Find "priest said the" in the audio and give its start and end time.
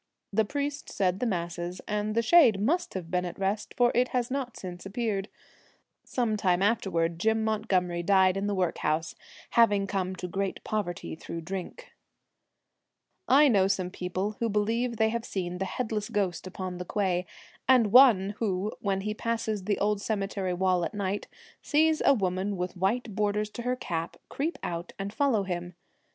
0.45-1.27